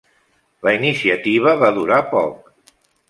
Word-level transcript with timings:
La 0.67 0.71
iniciativa 0.77 1.53
va 1.65 1.71
durar 1.77 2.01
poc. 2.15 2.49